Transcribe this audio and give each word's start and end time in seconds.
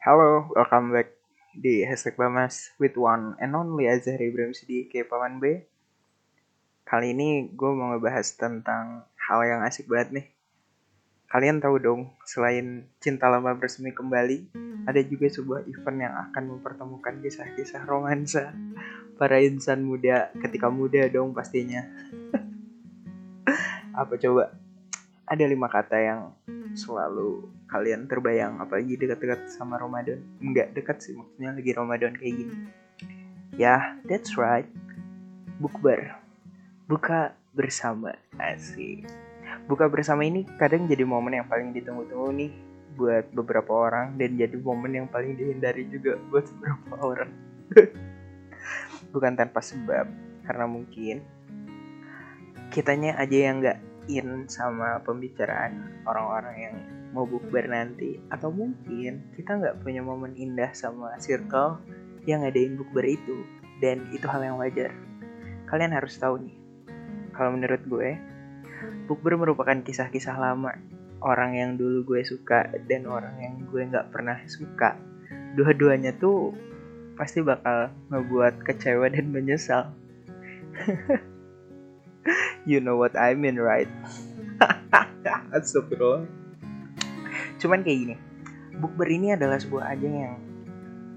Halo, 0.00 0.48
welcome 0.56 0.96
back 0.96 1.12
di 1.52 1.84
hashtag 1.84 2.16
Bamas 2.16 2.72
with 2.80 2.96
one 2.96 3.36
and 3.36 3.52
only 3.52 3.84
Azhar 3.84 4.16
Ibrahim 4.16 4.56
Sidi 4.56 4.88
ke 4.88 5.04
Paman 5.04 5.44
B. 5.44 5.60
Kali 6.88 7.12
ini 7.12 7.52
gue 7.52 7.68
mau 7.76 7.92
ngebahas 7.92 8.32
tentang 8.32 9.04
hal 9.20 9.40
yang 9.44 9.60
asik 9.60 9.92
banget 9.92 10.08
nih. 10.16 10.26
Kalian 11.28 11.60
tahu 11.60 11.76
dong, 11.84 12.16
selain 12.24 12.88
cinta 12.96 13.28
lama 13.28 13.52
bersemi 13.52 13.92
kembali, 13.92 14.48
ada 14.88 15.04
juga 15.04 15.28
sebuah 15.28 15.68
event 15.68 15.98
yang 16.00 16.16
akan 16.16 16.44
mempertemukan 16.56 17.20
kisah-kisah 17.20 17.84
romansa 17.84 18.56
para 19.20 19.36
insan 19.44 19.84
muda 19.84 20.32
ketika 20.40 20.72
muda 20.72 21.12
dong 21.12 21.36
pastinya. 21.36 21.84
Apa 24.00 24.16
coba? 24.16 24.56
Ada 25.30 25.46
lima 25.46 25.70
kata 25.70 25.94
yang 25.94 26.34
selalu 26.74 27.46
kalian 27.70 28.10
terbayang 28.10 28.58
apalagi 28.58 28.98
dekat-dekat 28.98 29.46
sama 29.46 29.78
Ramadan. 29.78 30.18
Enggak 30.42 30.74
dekat 30.74 30.98
sih 31.06 31.14
maksudnya 31.14 31.54
lagi 31.54 31.70
Ramadan 31.70 32.18
kayak 32.18 32.34
gini. 32.34 32.56
Ya 33.54 33.62
yeah, 33.62 33.80
that's 34.10 34.34
right. 34.34 34.66
Bukber. 35.62 36.18
Buka 36.90 37.38
bersama. 37.54 38.18
Asik. 38.42 39.06
Buka 39.70 39.86
bersama 39.86 40.26
ini 40.26 40.42
kadang 40.58 40.90
jadi 40.90 41.06
momen 41.06 41.38
yang 41.38 41.46
paling 41.46 41.70
ditunggu-tunggu 41.78 42.34
nih 42.34 42.50
buat 42.98 43.30
beberapa 43.30 43.70
orang 43.86 44.18
dan 44.18 44.34
jadi 44.34 44.58
momen 44.58 44.98
yang 44.98 45.06
paling 45.06 45.38
dihindari 45.38 45.86
juga 45.86 46.18
buat 46.26 46.42
beberapa 46.58 46.94
orang. 47.06 47.30
Bukan 49.14 49.38
tanpa 49.38 49.62
sebab 49.62 50.10
karena 50.42 50.66
mungkin 50.66 51.22
kitanya 52.74 53.14
aja 53.14 53.38
yang 53.46 53.62
nggak 53.62 53.89
in 54.08 54.48
sama 54.48 55.02
pembicaraan 55.04 56.04
orang-orang 56.06 56.56
yang 56.56 56.76
mau 57.12 57.26
bukber 57.26 57.66
nanti. 57.66 58.16
Atau 58.32 58.54
mungkin 58.54 59.34
kita 59.34 59.58
nggak 59.58 59.84
punya 59.84 60.00
momen 60.00 60.32
indah 60.38 60.72
sama 60.72 61.18
circle 61.18 61.82
yang 62.24 62.46
ngadain 62.46 62.78
bukber 62.78 63.04
itu. 63.04 63.44
Dan 63.80 64.08
itu 64.12 64.24
hal 64.28 64.44
yang 64.44 64.56
wajar. 64.60 64.92
Kalian 65.68 65.92
harus 65.96 66.16
tahu 66.16 66.40
nih 66.40 66.60
kalau 67.40 67.56
menurut 67.56 67.80
gue 67.88 68.20
bukber 69.08 69.40
merupakan 69.40 69.80
kisah-kisah 69.80 70.36
lama. 70.36 70.76
Orang 71.24 71.56
yang 71.56 71.80
dulu 71.80 72.04
gue 72.16 72.20
suka 72.24 72.68
dan 72.84 73.08
orang 73.08 73.32
yang 73.40 73.54
gue 73.68 73.82
nggak 73.88 74.12
pernah 74.12 74.40
suka. 74.44 74.96
Dua-duanya 75.56 76.16
tuh 76.20 76.52
pasti 77.16 77.40
bakal 77.40 77.92
ngebuat 78.08 78.64
kecewa 78.64 79.08
dan 79.12 79.28
menyesal 79.28 79.92
you 82.64 82.80
know 82.80 82.96
what 82.96 83.16
I 83.16 83.36
mean 83.36 83.56
right? 83.60 83.88
Astagfirullah. 85.56 86.26
Cuman 87.60 87.84
kayak 87.84 87.98
gini 88.04 88.16
bukber 88.80 89.06
ini 89.12 89.36
adalah 89.36 89.60
sebuah 89.60 89.92
ajang 89.92 90.14
yang 90.16 90.36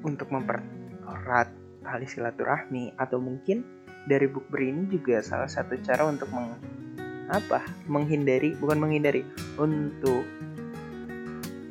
untuk 0.03 0.27
mempererat 0.29 1.47
tali 1.79 2.05
silaturahmi 2.07 2.99
atau 2.99 3.23
mungkin 3.23 3.63
dari 4.03 4.27
bukber 4.27 4.59
ini 4.59 4.91
juga 4.91 5.23
salah 5.23 5.47
satu 5.47 5.79
cara 5.79 6.03
untuk 6.03 6.27
meng, 6.35 6.59
apa? 7.31 7.63
Menghindari 7.87 8.51
bukan 8.59 8.83
menghindari 8.83 9.23
untuk 9.55 10.27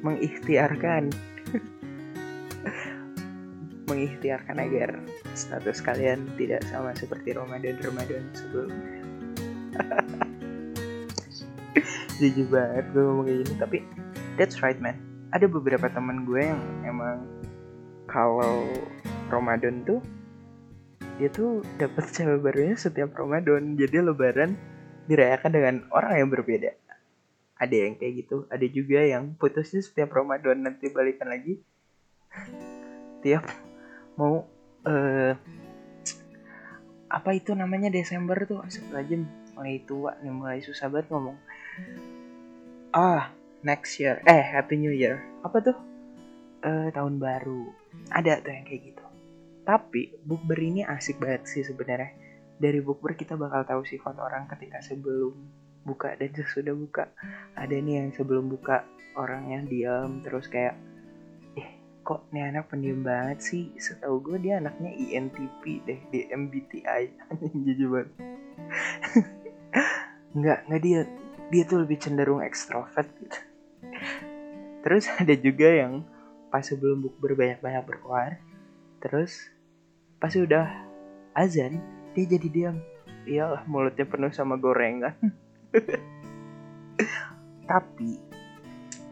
mengikhtiarkan. 0.00 1.12
Mengikhtiarkan 3.92 4.56
agar 4.56 4.96
status 5.36 5.84
kalian 5.84 6.24
tidak 6.40 6.64
sama 6.72 6.96
seperti 6.96 7.36
Ramadan 7.36 7.76
Ramadan 7.84 8.24
sebelumnya 8.32 9.01
jujur 12.22 12.46
banget 12.54 12.86
gue 12.94 13.02
ngomong 13.02 13.26
kayak 13.26 13.38
gini 13.42 13.54
tapi 13.58 13.78
that's 14.36 14.62
right 14.62 14.78
man. 14.78 14.96
Ada 15.32 15.48
beberapa 15.48 15.88
teman 15.88 16.28
gue 16.28 16.44
yang 16.44 16.60
emang 16.84 17.24
kalau 18.04 18.68
Ramadan 19.32 19.80
tuh 19.88 20.04
dia 21.16 21.32
tuh 21.32 21.64
dapat 21.80 22.04
cewek 22.12 22.44
barunya 22.44 22.76
setiap 22.76 23.16
Ramadan. 23.16 23.74
Jadi 23.74 23.96
lebaran 24.00 24.54
dirayakan 25.08 25.52
dengan 25.52 25.74
orang 25.90 26.20
yang 26.20 26.30
berbeda. 26.30 26.70
Ada 27.58 27.74
yang 27.74 27.94
kayak 27.96 28.12
gitu 28.26 28.36
ada 28.50 28.66
juga 28.66 29.00
yang 29.06 29.38
putusnya 29.38 29.80
setiap 29.80 30.12
Ramadan 30.12 30.66
nanti 30.66 30.92
balikan 30.92 31.30
lagi. 31.30 31.62
Tiap 33.22 33.44
mau 34.18 34.50
uh, 34.82 35.32
apa 37.12 37.30
itu 37.36 37.54
namanya 37.54 37.92
Desember 37.92 38.34
tuh 38.48 38.64
aja 38.64 39.14
mulai 39.56 39.80
tua 39.84 40.16
nih 40.20 40.32
mulai 40.32 40.60
susah 40.64 40.88
banget 40.88 41.12
ngomong. 41.12 41.36
Ah 42.92 43.32
next 43.64 43.96
year. 44.02 44.20
Eh 44.26 44.42
happy 44.42 44.76
new 44.76 44.92
year. 44.92 45.22
Apa 45.46 45.62
tuh? 45.62 45.76
Uh, 46.62 46.88
tahun 46.94 47.18
baru. 47.18 47.70
Ada 48.10 48.42
tuh 48.42 48.52
yang 48.52 48.66
kayak 48.66 48.82
gitu. 48.92 49.04
Tapi 49.62 50.02
bukber 50.26 50.58
ini 50.58 50.82
asik 50.82 51.22
banget 51.22 51.46
sih 51.46 51.62
sebenarnya. 51.62 52.14
Dari 52.58 52.78
bukber 52.82 53.14
kita 53.18 53.34
bakal 53.38 53.66
tahu 53.66 53.82
sifat 53.86 54.18
orang 54.18 54.46
ketika 54.50 54.82
sebelum 54.82 55.34
buka. 55.86 56.14
Dan 56.18 56.30
sesudah 56.38 56.74
buka 56.74 57.10
ada 57.58 57.74
nih 57.74 58.02
yang 58.02 58.10
sebelum 58.14 58.50
buka 58.50 58.86
orangnya 59.12 59.60
diam 59.68 60.24
terus 60.24 60.48
kayak 60.48 60.72
eh 61.58 61.68
kok 62.02 62.26
nih 62.32 62.50
anak 62.50 62.70
pendiam 62.70 63.02
banget 63.02 63.38
sih? 63.42 63.64
Setahu 63.78 64.22
gue 64.22 64.36
dia 64.42 64.58
anaknya 64.58 64.94
INTP 64.94 65.62
deh 65.86 66.00
di 66.10 66.26
MBTI 66.30 67.02
jujur 67.66 67.88
banget 67.98 68.10
nggak 70.32 70.58
nggak 70.68 70.82
dia 70.82 71.00
dia 71.52 71.62
tuh 71.68 71.84
lebih 71.84 72.00
cenderung 72.00 72.40
ekstrovert 72.40 73.08
gitu. 73.20 73.38
Terus 74.82 75.04
ada 75.20 75.34
juga 75.36 75.68
yang 75.68 76.04
pas 76.48 76.64
sebelum 76.64 77.00
bukber 77.00 77.32
banyak-banyak 77.32 77.84
berkuar 77.88 78.36
terus 79.00 79.48
pas 80.20 80.32
udah 80.32 80.68
azan 81.36 81.80
dia 82.16 82.24
jadi 82.28 82.48
diam. 82.48 82.76
Iyalah 83.22 83.64
mulutnya 83.70 84.04
penuh 84.04 84.34
sama 84.34 84.58
gorengan. 84.58 85.14
Tapi 87.70 88.18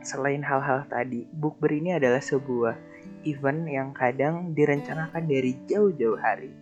selain 0.00 0.42
hal-hal 0.42 0.84
tadi 0.90 1.28
bukber 1.30 1.70
ini 1.70 1.94
adalah 1.94 2.18
sebuah 2.18 2.74
event 3.24 3.62
yang 3.68 3.88
kadang 3.92 4.56
direncanakan 4.56 5.24
dari 5.28 5.56
jauh-jauh 5.68 6.18
hari. 6.18 6.52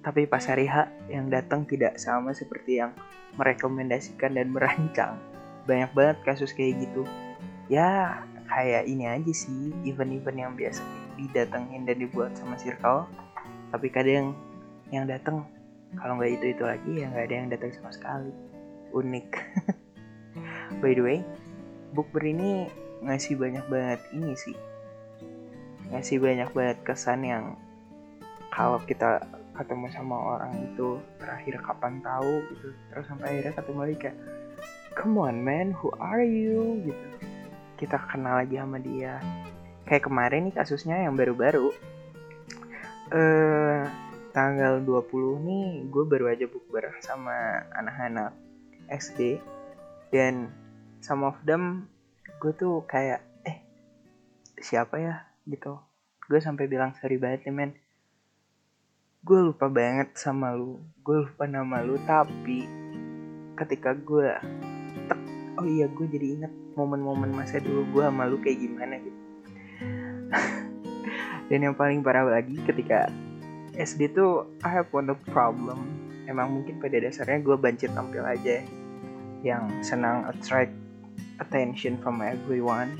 Tapi 0.00 0.24
pas 0.30 0.42
hari 0.46 0.64
H 0.70 0.88
yang 1.10 1.28
datang 1.28 1.66
tidak 1.66 1.98
sama 1.98 2.32
seperti 2.32 2.80
yang 2.80 2.94
merekomendasikan 3.36 4.38
dan 4.38 4.54
merancang. 4.54 5.20
Banyak 5.68 5.90
banget 5.92 6.16
kasus 6.24 6.54
kayak 6.54 6.80
gitu. 6.80 7.04
Ya 7.68 8.22
kayak 8.48 8.88
ini 8.88 9.04
aja 9.04 9.32
sih 9.34 9.76
event-event 9.84 10.38
yang 10.38 10.52
biasa 10.56 10.80
didatengin 11.20 11.84
dan 11.84 12.00
dibuat 12.00 12.32
sama 12.38 12.56
circle. 12.56 13.04
Tapi 13.74 13.86
kadang 13.92 14.32
yang 14.88 15.04
datang 15.04 15.44
kalau 16.00 16.16
nggak 16.16 16.40
itu 16.40 16.56
itu 16.56 16.64
lagi 16.64 16.92
ya 17.04 17.12
nggak 17.12 17.24
ada 17.28 17.34
yang 17.34 17.48
datang 17.52 17.70
sama 17.76 17.92
sekali. 17.92 18.32
Unik. 18.96 19.28
By 20.80 20.96
the 20.96 21.04
way 21.04 21.20
bukber 21.92 22.20
ini 22.24 22.68
ngasih 23.04 23.38
banyak 23.38 23.64
banget 23.68 24.00
ini 24.12 24.32
sih. 24.36 24.56
Ngasih 25.88 26.20
banyak 26.20 26.50
banget 26.52 26.78
kesan 26.84 27.24
yang 27.24 27.44
kalau 28.52 28.80
kita 28.84 29.24
ketemu 29.58 29.90
sama 29.90 30.16
orang 30.38 30.54
itu 30.62 31.02
terakhir 31.18 31.58
kapan 31.60 31.98
tahu 31.98 32.46
gitu. 32.54 32.70
Terus 32.94 33.04
sampai 33.10 33.26
akhirnya 33.34 33.54
ketemu 33.58 33.78
lagi 33.82 33.96
kayak 33.98 34.18
come 34.94 35.18
on 35.18 35.36
man 35.42 35.74
who 35.74 35.90
are 35.98 36.22
you? 36.22 36.86
gitu. 36.86 37.06
Kita 37.78 37.98
kenal 38.06 38.42
lagi 38.42 38.58
sama 38.58 38.78
dia. 38.78 39.18
Kayak 39.86 40.06
kemarin 40.06 40.50
nih 40.50 40.54
kasusnya 40.54 40.96
yang 41.02 41.18
baru-baru. 41.18 41.74
Eh 43.10 43.82
tanggal 44.30 44.78
20 44.84 45.46
nih 45.48 45.68
gue 45.90 46.04
baru 46.06 46.30
aja 46.30 46.46
bukber 46.46 46.94
sama 47.02 47.64
anak-anak 47.74 48.30
SD 48.86 49.42
dan 50.14 50.52
some 51.02 51.26
of 51.26 51.34
them 51.42 51.90
gue 52.38 52.52
tuh 52.54 52.86
kayak 52.86 53.24
eh 53.42 53.58
siapa 54.62 55.02
ya? 55.02 55.26
Gitu. 55.48 55.74
Gue 56.28 56.38
sampai 56.38 56.68
bilang 56.70 56.94
sorry 57.00 57.16
banget 57.18 57.48
nih 57.48 57.54
men 57.54 57.72
gue 59.28 59.52
lupa 59.52 59.68
banget 59.68 60.16
sama 60.16 60.56
lu. 60.56 60.80
Gue 61.04 61.28
lupa 61.28 61.44
nama 61.44 61.84
lu 61.84 62.00
tapi 62.08 62.64
ketika 63.60 63.92
gue 63.92 64.32
tek 65.04 65.20
oh 65.60 65.68
iya 65.68 65.84
gue 65.84 66.08
jadi 66.08 66.26
inget 66.40 66.52
momen-momen 66.72 67.36
masa 67.36 67.60
dulu 67.60 67.84
gue 67.92 68.08
sama 68.08 68.24
lu 68.24 68.40
kayak 68.40 68.56
gimana 68.56 68.96
gitu. 68.96 69.20
Dan 71.52 71.60
yang 71.60 71.76
paling 71.76 72.00
parah 72.00 72.24
lagi 72.24 72.56
ketika 72.64 73.12
SD 73.76 74.16
tuh 74.16 74.48
I 74.64 74.80
have 74.80 74.88
one 74.96 75.12
problem. 75.28 76.08
Emang 76.24 76.48
mungkin 76.48 76.80
pada 76.80 76.96
dasarnya 76.96 77.44
gue 77.44 77.56
banci 77.60 77.84
tampil 77.92 78.24
aja 78.24 78.64
yang 79.44 79.68
senang 79.84 80.24
attract 80.24 80.72
attention 81.36 82.00
from 82.00 82.24
everyone 82.24 82.96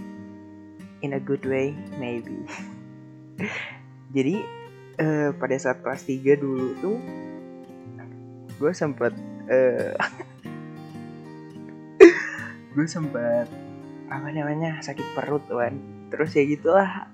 in 1.01 1.17
a 1.17 1.21
good 1.25 1.49
way 1.49 1.73
maybe. 1.97 2.45
Jadi 4.17 4.58
uh, 5.01 5.31
pada 5.35 5.57
saat 5.59 5.81
kelas 5.81 6.03
3 6.07 6.39
dulu 6.39 6.69
tuh 6.83 6.99
gue 8.59 8.73
sempet 8.75 9.15
uh, 9.55 9.95
gue 12.75 12.87
sempet 12.87 13.47
apa 14.09 14.29
namanya 14.33 14.81
sakit 14.83 15.15
perut 15.15 15.45
kan 15.47 15.75
terus 16.09 16.33
ya 16.33 16.43
gitulah 16.45 17.09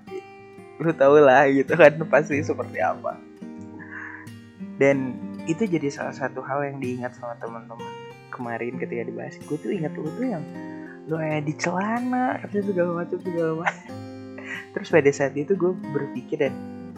lu 0.79 0.91
tau 0.91 1.15
lah 1.23 1.47
gitu 1.47 1.73
kan 1.75 1.95
pasti 2.13 2.43
seperti 2.43 2.83
apa. 2.83 3.15
Dan 4.75 5.15
itu 5.47 5.63
jadi 5.63 5.87
salah 5.87 6.11
satu 6.11 6.43
hal 6.43 6.67
yang 6.67 6.77
diingat 6.83 7.15
sama 7.15 7.39
teman-teman 7.39 7.91
kemarin 8.27 8.75
ketika 8.75 9.07
dibahas. 9.07 9.39
Gue 9.47 9.55
tuh 9.55 9.71
ingat 9.71 9.95
lu 9.95 10.09
tuh 10.19 10.27
yang 10.27 10.43
lu 11.05 11.15
kayak 11.15 11.47
di 11.47 11.53
celana 11.55 12.41
terus 12.49 12.65
segala 12.67 12.91
macam 13.05 13.17
segala 13.21 13.51
macam. 13.61 13.93
Terus 14.75 14.91
pada 14.91 15.11
saat 15.15 15.31
itu 15.39 15.55
gue 15.55 15.71
berpikir 15.95 16.35
dan 16.35 16.53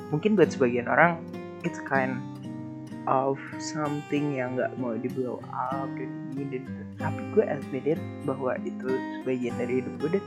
mungkin 0.09 0.39
buat 0.39 0.51
sebagian 0.51 0.87
orang 0.87 1.19
it's 1.67 1.81
kind 1.83 2.19
of 3.07 3.39
something 3.59 4.35
yang 4.35 4.59
nggak 4.59 4.75
mau 4.79 4.95
di 4.95 5.07
blow 5.11 5.39
up 5.51 5.87
dan 5.95 6.09
ini 6.35 6.43
dan 6.59 6.63
itu. 6.67 6.83
tapi 6.99 7.21
gue 7.31 7.43
admit 7.47 7.99
bahwa 8.27 8.59
itu 8.67 8.87
sebagian 9.21 9.55
dari 9.55 9.79
hidup 9.79 9.93
gue 10.03 10.09
dan 10.19 10.25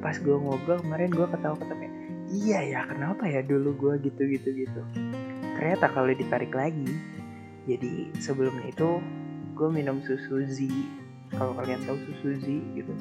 pas 0.00 0.16
gue 0.16 0.32
ngobrol 0.32 0.78
kemarin 0.80 1.10
gue 1.10 1.26
ketawa-ketawa 1.26 1.90
iya 2.30 2.62
ya 2.62 2.80
kenapa 2.86 3.26
ya 3.26 3.42
dulu 3.42 3.74
gue 3.74 3.94
gitu 4.06 4.22
gitu 4.30 4.48
gitu? 4.54 4.80
Ternyata 5.58 5.90
kalau 5.90 6.14
ditarik 6.14 6.54
lagi 6.54 6.86
jadi 7.66 8.14
sebelumnya 8.22 8.70
itu 8.70 9.02
gue 9.58 9.68
minum 9.68 9.98
susu 10.06 10.46
Z. 10.46 10.70
Kalau 11.34 11.54
kalian 11.58 11.82
tahu 11.84 11.98
susu 12.06 12.38
Z 12.38 12.46
gitu 12.78 12.94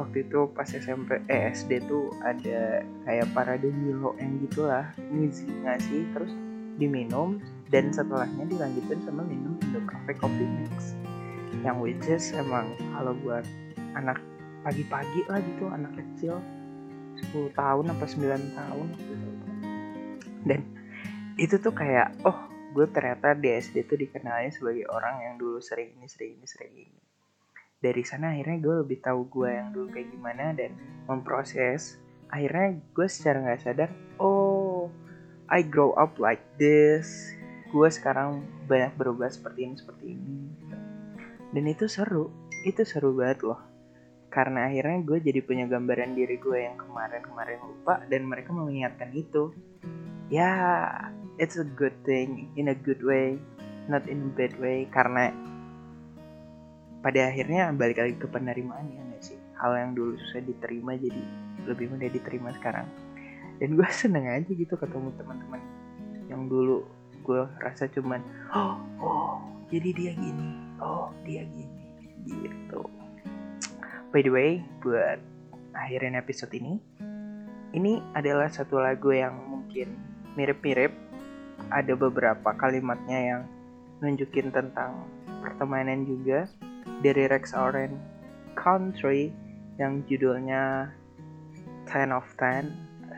waktu 0.00 0.24
itu 0.24 0.48
pas 0.56 0.64
SMP 0.64 1.20
eh 1.28 1.52
SD 1.52 1.84
tuh 1.84 2.08
ada 2.24 2.80
kayak 3.04 3.28
parade 3.36 3.68
Milo 3.68 4.16
yang 4.16 4.40
gitulah. 4.48 4.88
Z 4.96 5.44
ngasih 5.44 6.08
terus 6.16 6.32
diminum 6.80 7.36
dan 7.68 7.92
setelahnya 7.92 8.48
dilanjutin 8.48 9.00
sama 9.04 9.20
minum 9.22 9.60
Indo 9.60 9.80
Cafe 9.84 10.16
Coffee 10.16 10.48
Mix. 10.48 10.96
Yang 11.60 11.76
which 11.84 12.06
is 12.08 12.32
emang 12.32 12.72
kalau 12.96 13.12
buat 13.20 13.44
anak 13.92 14.16
pagi-pagi 14.64 15.28
lah 15.28 15.44
gitu 15.44 15.68
anak 15.68 15.92
kecil. 15.94 16.40
10 17.20 17.52
tahun 17.52 17.84
apa 17.92 18.04
9 18.08 18.56
tahun. 18.56 18.88
Dan 20.48 20.60
itu 21.36 21.60
tuh 21.60 21.76
kayak 21.76 22.16
oh 22.24 22.48
gue 22.72 22.86
ternyata 22.88 23.36
di 23.36 23.50
SD 23.50 23.84
tuh 23.84 23.98
dikenalnya 23.98 24.54
sebagai 24.54 24.86
orang 24.88 25.20
yang 25.26 25.34
dulu 25.36 25.58
sering 25.58 25.92
ini 25.98 26.06
sering 26.06 26.38
ini 26.38 26.46
sering 26.46 26.74
ini 26.74 27.09
dari 27.80 28.04
sana 28.04 28.36
akhirnya 28.36 28.60
gue 28.60 28.74
lebih 28.84 28.98
tahu 29.00 29.24
gue 29.32 29.48
yang 29.48 29.72
dulu 29.72 29.88
kayak 29.88 30.12
gimana 30.12 30.52
dan 30.52 30.76
memproses. 31.08 31.96
Akhirnya 32.28 32.78
gue 32.92 33.06
secara 33.08 33.42
nggak 33.42 33.60
sadar 33.64 33.90
oh 34.20 34.92
I 35.48 35.64
grow 35.64 35.96
up 35.96 36.20
like 36.20 36.44
this. 36.60 37.32
Gue 37.72 37.88
sekarang 37.88 38.44
banyak 38.68 38.94
berubah 39.00 39.32
seperti 39.32 39.66
ini 39.66 39.74
seperti 39.80 40.06
ini. 40.12 40.38
Dan 41.50 41.64
itu 41.66 41.88
seru 41.88 42.28
itu 42.62 42.84
seru 42.84 43.16
banget 43.16 43.48
loh. 43.48 43.60
Karena 44.30 44.70
akhirnya 44.70 45.02
gue 45.02 45.18
jadi 45.18 45.40
punya 45.42 45.66
gambaran 45.66 46.14
diri 46.14 46.38
gue 46.38 46.58
yang 46.62 46.78
kemarin-kemarin 46.78 47.58
lupa 47.64 47.98
dan 48.06 48.28
mereka 48.28 48.54
mengingatkan 48.54 49.10
itu. 49.16 49.50
Ya 50.30 50.52
it's 51.40 51.58
a 51.58 51.66
good 51.66 51.96
thing 52.06 52.52
in 52.54 52.70
a 52.70 52.76
good 52.76 53.02
way 53.02 53.40
not 53.90 54.06
in 54.06 54.30
a 54.30 54.32
bad 54.38 54.54
way. 54.62 54.86
Karena 54.94 55.34
pada 57.00 57.32
akhirnya 57.32 57.72
balik 57.72 58.00
lagi 58.00 58.16
ke 58.16 58.28
penerimaan 58.28 58.86
ya 58.92 59.00
gak 59.16 59.22
sih? 59.24 59.38
Hal 59.56 59.76
yang 59.76 59.92
dulu 59.96 60.16
susah 60.16 60.44
diterima 60.44 60.96
jadi 60.96 61.22
lebih 61.68 61.92
mudah 61.92 62.08
diterima 62.12 62.52
sekarang. 62.56 62.86
Dan 63.60 63.76
gue 63.76 63.88
seneng 64.00 64.28
aja 64.28 64.50
gitu 64.50 64.74
ketemu 64.76 65.12
teman-teman 65.16 65.60
yang 66.30 66.46
dulu 66.46 66.86
gue 67.26 67.42
rasa 67.58 67.90
cuman 67.90 68.22
oh 68.54 68.78
oh 69.02 69.42
jadi 69.66 69.90
dia 69.90 70.12
gini 70.14 70.62
oh 70.78 71.10
dia 71.26 71.42
gini 71.42 71.80
gitu. 72.26 72.86
By 74.10 74.26
the 74.26 74.32
way, 74.34 74.50
buat 74.82 75.22
akhirin 75.70 76.18
episode 76.18 76.50
ini, 76.50 76.82
ini 77.72 78.02
adalah 78.12 78.50
satu 78.50 78.82
lagu 78.82 79.14
yang 79.14 79.38
mungkin 79.46 79.94
mirip-mirip. 80.34 80.90
Ada 81.70 81.94
beberapa 81.94 82.50
kalimatnya 82.58 83.18
yang 83.20 83.42
nunjukin 84.02 84.50
tentang 84.50 85.06
pertemanan 85.44 86.02
juga 86.02 86.50
dari 87.00 87.28
Rex 87.28 87.52
Orange 87.56 87.96
Country 88.54 89.32
yang 89.80 90.04
judulnya 90.04 90.92
Ten 91.88 92.12
of 92.12 92.28
10. 92.36 92.70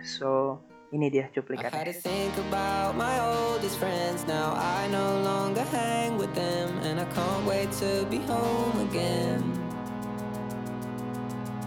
So, 0.06 0.58
ini 0.92 1.08
dia 1.08 1.28
cuplikannya. 1.32 1.72
I 1.72 1.76
had 1.82 1.88
to 1.88 1.96
think 1.96 2.32
about 2.50 2.94
my 2.96 3.16
oldest 3.20 3.80
friends 3.80 4.28
now 4.28 4.52
I 4.52 4.88
no 4.92 5.20
longer 5.24 5.64
hang 5.72 6.18
with 6.20 6.32
them 6.34 6.68
and 6.84 7.00
I 7.00 7.06
can't 7.16 7.44
wait 7.48 7.72
to 7.80 8.04
be 8.12 8.20
home 8.28 8.76
again. 8.88 9.40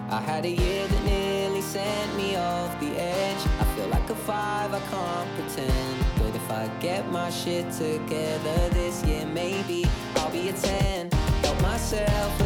I 0.09 0.21
had 0.21 0.45
a 0.45 0.53
year 0.53 0.87
that 0.87 1.03
nearly 1.03 1.61
sent 1.61 2.15
me 2.15 2.37
off 2.37 2.79
the 2.79 2.93
edge. 2.93 3.41
I 3.59 3.65
feel 3.75 3.87
like 3.89 4.07
a 4.09 4.15
five, 4.15 4.71
I 4.73 4.79
can't 4.93 5.29
pretend. 5.33 5.95
But 6.21 6.35
if 6.35 6.47
I 6.51 6.69
get 6.79 7.09
my 7.11 7.29
shit 7.29 7.65
together 7.73 8.69
this 8.69 9.03
year, 9.03 9.25
maybe 9.25 9.89
I'll 10.17 10.29
be 10.29 10.49
a 10.49 10.53
myself 11.65 12.41
a. 12.41 12.45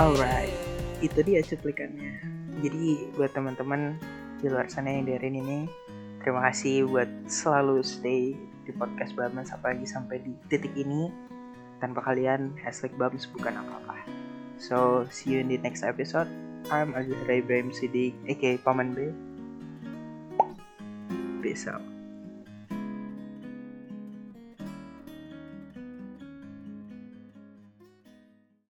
Alright, 0.00 0.56
itu 1.04 1.20
dia 1.20 1.44
cuplikannya. 1.44 2.24
Jadi 2.64 3.12
buat 3.20 3.36
teman-teman 3.36 4.00
di 4.40 4.48
luar 4.48 4.64
sana 4.72 4.96
yang 4.96 5.04
dengerin 5.04 5.36
ini 5.44 5.58
terima 6.24 6.48
kasih 6.48 6.88
buat 6.88 7.08
selalu 7.28 7.84
stay 7.84 8.32
di 8.64 8.72
podcast 8.80 9.12
Bams 9.12 9.52
apalagi 9.52 9.84
sampai 9.84 10.24
di 10.24 10.32
titik 10.48 10.72
ini. 10.72 11.12
Tanpa 11.84 12.00
kalian 12.00 12.56
hashtag 12.64 12.96
Bams 12.96 13.28
bukan 13.28 13.60
apa-apa. 13.60 14.08
So 14.56 15.04
see 15.12 15.36
you 15.36 15.44
in 15.44 15.52
the 15.52 15.60
next 15.60 15.84
episode 15.84 16.32
I'm 16.68 16.92
Azhar 16.92 17.30
Ibrahim 17.32 17.72
Siddiq 17.72 18.12
aka 18.28 18.60
Paman 18.60 18.92
B 18.92 19.08
peace 21.40 21.64
out 21.66 21.80